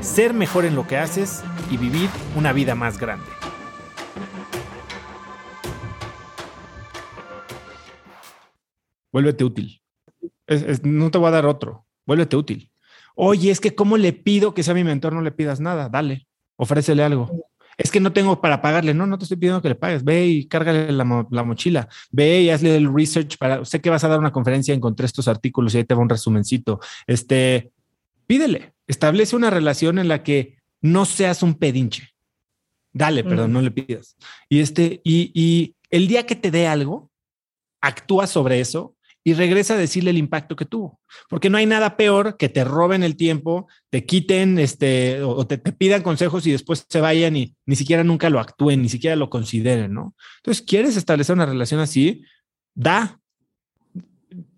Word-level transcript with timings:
ser 0.00 0.34
mejor 0.34 0.64
en 0.64 0.74
lo 0.74 0.86
que 0.86 0.96
haces 0.96 1.42
y 1.70 1.76
vivir 1.76 2.08
una 2.36 2.52
vida 2.52 2.74
más 2.74 2.98
grande. 2.98 3.26
Vuélvete 9.12 9.44
útil. 9.44 9.82
no 10.82 11.10
te 11.10 11.18
voy 11.18 11.28
a 11.28 11.32
dar 11.32 11.46
otro. 11.46 11.86
Vuélvete 12.06 12.36
útil. 12.36 12.70
Oye, 13.14 13.50
es 13.50 13.60
que 13.60 13.74
¿cómo 13.74 13.96
le 13.96 14.12
pido 14.12 14.54
que 14.54 14.62
sea 14.62 14.74
mi 14.74 14.84
mentor? 14.84 15.12
No 15.12 15.22
le 15.22 15.32
pidas 15.32 15.60
nada. 15.60 15.88
Dale, 15.88 16.28
ofrécele 16.56 17.02
algo 17.02 17.48
es 17.78 17.92
que 17.92 18.00
no 18.00 18.12
tengo 18.12 18.40
para 18.40 18.60
pagarle. 18.60 18.92
No, 18.92 19.06
no 19.06 19.16
te 19.18 19.24
estoy 19.24 19.38
pidiendo 19.38 19.62
que 19.62 19.68
le 19.68 19.76
pagues. 19.76 20.02
Ve 20.02 20.26
y 20.26 20.48
cárgale 20.48 20.92
la, 20.92 21.04
mochila. 21.04 21.88
Ve 22.10 22.42
y 22.42 22.50
hazle 22.50 22.76
el 22.76 22.92
research 22.92 23.38
para. 23.38 23.64
Sé 23.64 23.80
que 23.80 23.88
vas 23.88 24.02
a 24.02 24.08
dar 24.08 24.18
una 24.18 24.32
conferencia, 24.32 24.74
encontré 24.74 25.06
estos 25.06 25.28
artículos 25.28 25.74
y 25.74 25.78
ahí 25.78 25.84
te 25.84 25.94
va 25.94 26.02
un 26.02 26.08
resumencito. 26.08 26.80
Este, 27.06 27.70
pídele, 28.26 28.74
establece 28.88 29.36
una 29.36 29.50
relación 29.50 29.98
en 29.98 30.08
la 30.08 30.22
que 30.24 30.58
no 30.80 31.04
seas 31.04 31.42
un 31.42 31.54
pedinche. 31.54 32.10
Dale, 32.92 33.22
perdón, 33.22 33.52
no 33.52 33.62
le 33.62 33.70
pidas. 33.70 34.16
Y 34.48 34.60
este, 34.60 35.00
y, 35.04 35.30
y 35.34 35.76
el 35.90 36.08
día 36.08 36.26
que 36.26 36.34
te 36.34 36.50
dé 36.50 36.66
algo, 36.66 37.10
actúa 37.80 38.26
sobre 38.26 38.60
eso 38.60 38.96
y 39.24 39.34
regresa 39.34 39.74
a 39.74 39.78
decirle 39.78 40.10
el 40.10 40.16
impacto 40.18 40.56
que 40.56 40.64
tuvo. 40.64 41.00
Porque 41.28 41.50
no 41.50 41.58
hay 41.58 41.66
nada 41.66 41.96
peor 41.96 42.36
que 42.38 42.48
te 42.48 42.64
roben 42.64 43.02
el 43.02 43.16
tiempo, 43.16 43.68
te 43.90 44.06
quiten 44.06 44.58
este, 44.58 45.22
o 45.22 45.46
te, 45.46 45.58
pidan 45.58 46.02
consejos 46.02 46.46
y 46.46 46.52
después 46.52 46.86
se 46.88 47.00
vayan 47.00 47.36
y 47.36 47.54
ni 47.66 47.76
siquiera 47.76 48.04
nunca 48.04 48.30
lo 48.30 48.40
actúen, 48.40 48.80
ni 48.80 48.88
siquiera 48.88 49.16
lo 49.16 49.28
consideren, 49.28 49.92
¿no? 49.92 50.14
Entonces, 50.38 50.64
¿quieres 50.66 50.96
establecer 50.96 51.34
una 51.34 51.46
relación 51.46 51.80
así? 51.80 52.24
Da. 52.74 53.20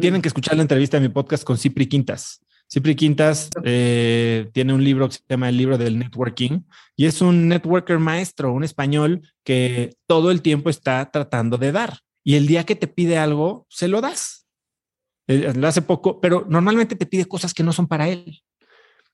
Tienen 0.00 0.22
que 0.22 0.28
escuchar 0.28 0.56
la 0.56 0.62
entrevista 0.62 0.98
de 0.98 1.08
mi 1.08 1.12
podcast 1.12 1.44
con 1.44 1.58
Cipri 1.58 1.86
Quintas. 1.86 2.43
Cipri 2.74 2.96
Quintas 2.96 3.50
eh, 3.62 4.50
tiene 4.52 4.74
un 4.74 4.82
libro 4.82 5.08
que 5.08 5.14
se 5.14 5.22
llama 5.28 5.48
el 5.48 5.56
libro 5.56 5.78
del 5.78 5.96
networking 5.96 6.62
y 6.96 7.06
es 7.06 7.20
un 7.20 7.46
networker 7.46 8.00
maestro, 8.00 8.52
un 8.52 8.64
español 8.64 9.22
que 9.44 9.94
todo 10.08 10.32
el 10.32 10.42
tiempo 10.42 10.70
está 10.70 11.08
tratando 11.12 11.56
de 11.56 11.70
dar. 11.70 12.00
Y 12.24 12.34
el 12.34 12.48
día 12.48 12.64
que 12.64 12.74
te 12.74 12.88
pide 12.88 13.16
algo, 13.16 13.64
se 13.68 13.86
lo 13.86 14.00
das 14.00 14.44
eh, 15.28 15.52
lo 15.54 15.68
hace 15.68 15.82
poco, 15.82 16.20
pero 16.20 16.46
normalmente 16.48 16.96
te 16.96 17.06
pide 17.06 17.26
cosas 17.26 17.54
que 17.54 17.62
no 17.62 17.72
son 17.72 17.86
para 17.86 18.08
él. 18.08 18.42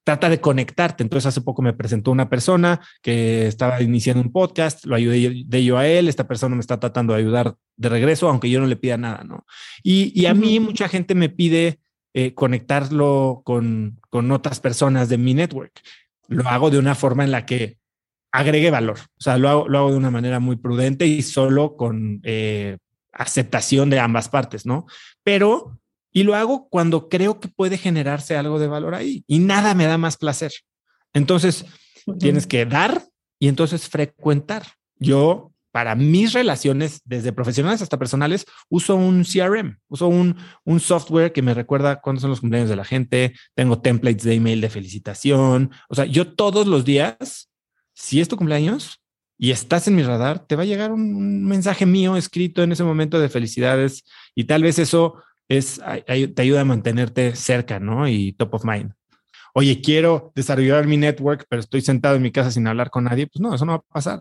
Trata 0.05 0.31
de 0.31 0.41
conectarte. 0.41 1.03
Entonces, 1.03 1.27
hace 1.27 1.43
poco 1.43 1.61
me 1.61 1.75
presentó 1.75 2.11
una 2.11 2.31
persona 2.31 2.81
que 3.03 3.47
estaba 3.47 3.83
iniciando 3.83 4.23
un 4.23 4.33
podcast, 4.33 4.87
lo 4.87 4.97
ayudé 4.97 5.45
de 5.47 5.59
ello 5.59 5.77
a 5.77 5.87
él. 5.87 6.09
Esta 6.09 6.27
persona 6.27 6.55
me 6.55 6.63
está 6.63 6.81
tratando 6.81 7.13
de 7.13 7.21
ayudar 7.21 7.55
de 7.77 7.89
regreso, 7.91 8.29
aunque 8.29 8.49
yo 8.49 8.61
no 8.61 8.67
le 8.67 8.77
pida 8.77 8.97
nada, 8.97 9.23
¿no? 9.25 9.45
Y, 9.83 10.25
a 10.25 10.33
mí, 10.33 10.59
mucha 10.59 10.89
gente 10.89 11.15
me 11.15 11.29
pide 11.29 11.81
eh, 12.15 12.35
conectarlo 12.35 13.43
con, 13.45 14.01
con 14.11 14.31
otras 14.33 14.61
personas 14.61 15.09
de 15.09 15.19
mi 15.19 15.35
network. 15.35 15.81
Lo 16.29 16.49
hago 16.49 16.71
de 16.71 16.79
una 16.79 16.95
forma 16.95 17.25
en 17.25 17.31
la 17.31 17.47
que 17.47 17.79
agregue 18.33 18.71
valor. 18.71 18.99
O 18.99 19.21
sea, 19.21 19.39
lo 19.39 19.49
hago, 19.49 19.69
lo 19.69 19.79
hago 19.79 19.91
de 19.91 19.97
una 19.97 20.11
manera 20.11 20.41
muy 20.41 20.57
prudente 20.57 21.07
y 21.07 21.23
solo 21.23 21.77
con 21.77 22.21
eh, 22.25 22.79
aceptación 23.13 23.91
de 23.91 23.99
ambas 23.99 24.29
partes, 24.29 24.67
¿no? 24.67 24.87
Pero 25.23 25.81
y 26.13 26.25
lo 26.25 26.35
hago 26.35 26.69
cuando 26.69 27.09
creo 27.09 27.39
que 27.41 27.49
puede 27.49 27.79
generarse 27.79 28.37
algo 28.37 28.59
de 28.59 28.67
valor 28.67 28.95
ahí 28.95 29.25
y 29.27 29.39
nada 29.39 29.75
me 29.75 29.87
da 29.87 29.99
más 29.99 30.17
placer. 30.17 30.53
Entonces, 31.13 31.65
tienes 32.19 32.47
que 32.47 32.67
dar 32.67 33.05
y 33.39 33.49
entonces 33.49 33.89
frecuentar. 33.89 34.65
Yo, 34.97 35.53
para 35.73 35.95
mis 35.95 36.33
relaciones, 36.33 37.01
desde 37.05 37.33
profesionales 37.33 37.83
hasta 37.83 37.99
personales, 37.99 38.45
uso 38.69 38.97
un 38.97 39.25
CRM, 39.25 39.79
uso 39.89 40.09
un, 40.09 40.37
un 40.65 40.81
software 40.81 41.33
que 41.33 41.43
me 41.43 41.55
recuerda 41.55 42.01
cuándo 42.01 42.21
son 42.21 42.31
los 42.31 42.41
cumpleaños 42.41 42.69
de 42.69 42.77
la 42.77 42.85
gente, 42.85 43.35
tengo 43.55 43.81
templates 43.81 44.25
de 44.25 44.35
email 44.35 44.61
de 44.61 44.71
felicitación. 44.71 45.71
O 45.89 45.95
sea, 45.95 46.07
yo 46.07 46.35
todos 46.35 46.67
los 46.67 46.85
días, 46.85 47.51
si 47.95 48.21
es 48.21 48.29
tu 48.29 48.37
cumpleaños 48.37 49.01
y 49.39 49.53
estás 49.53 49.87
en 49.89 49.95
mi 49.95 50.03
radar, 50.03 50.47
te 50.47 50.57
va 50.57 50.63
a 50.63 50.67
llegar 50.67 50.93
un 50.93 51.45
mensaje 51.45 51.87
mío 51.87 52.17
escrito 52.17 52.63
en 52.63 52.73
ese 52.73 52.85
momento 52.85 53.21
de 53.21 53.29
felicidades 53.29 54.05
y 54.35 54.45
tal 54.45 54.63
vez 54.63 54.79
eso 54.79 55.23
es, 55.49 55.81
te 56.07 56.43
ayuda 56.43 56.61
a 56.61 56.65
mantenerte 56.65 57.35
cerca, 57.35 57.81
¿no? 57.81 58.09
Y 58.09 58.33
top 58.33 58.55
of 58.55 58.65
mind. 58.65 58.93
Oye, 59.53 59.81
quiero 59.81 60.33
desarrollar 60.35 60.87
mi 60.87 60.97
network, 60.97 61.47
pero 61.49 61.61
estoy 61.61 61.81
sentado 61.81 62.17
en 62.17 62.23
mi 62.23 62.31
casa 62.31 62.51
sin 62.51 62.67
hablar 62.67 62.91
con 62.91 63.05
nadie. 63.05 63.27
Pues 63.27 63.41
no, 63.41 63.55
eso 63.55 63.65
no 63.65 63.73
va 63.73 63.79
a 63.79 63.93
pasar. 63.93 64.21